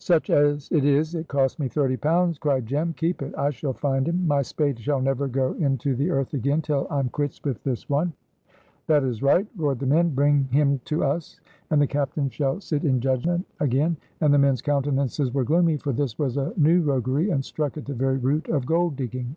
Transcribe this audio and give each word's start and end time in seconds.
"Such 0.00 0.28
as 0.28 0.68
it 0.72 0.84
is 0.84 1.14
it 1.14 1.28
cost 1.28 1.60
me 1.60 1.68
thirty 1.68 1.96
pounds," 1.96 2.36
cried 2.36 2.66
Jem. 2.66 2.94
"Keep 2.94 3.22
it. 3.22 3.32
I 3.38 3.50
shall 3.50 3.72
find 3.74 4.08
him. 4.08 4.26
My 4.26 4.42
spade 4.42 4.80
shall 4.80 5.00
never 5.00 5.28
go 5.28 5.52
into 5.52 5.94
the 5.94 6.10
earth 6.10 6.34
again 6.34 6.62
till 6.62 6.88
I'm 6.90 7.08
quits 7.10 7.40
with 7.44 7.62
this 7.62 7.88
one." 7.88 8.12
"That 8.88 9.04
is 9.04 9.22
right," 9.22 9.46
roared 9.56 9.78
the 9.78 9.86
men, 9.86 10.16
"bring 10.16 10.46
him 10.50 10.80
to 10.86 11.04
us, 11.04 11.38
and 11.70 11.80
the 11.80 11.86
captain 11.86 12.28
shall 12.28 12.60
sit 12.60 12.82
in 12.84 12.98
judgment 13.00 13.46
again;" 13.60 13.96
and 14.20 14.34
the 14.34 14.38
men's 14.38 14.62
countenances 14.62 15.32
were 15.32 15.44
gloomy, 15.44 15.76
for 15.76 15.92
this 15.92 16.18
was 16.18 16.36
a 16.36 16.52
new 16.56 16.82
roguery 16.82 17.30
and 17.30 17.44
struck 17.44 17.76
at 17.76 17.84
the 17.84 17.94
very 17.94 18.16
root 18.18 18.48
of 18.48 18.66
gold 18.66 18.96
digging. 18.96 19.36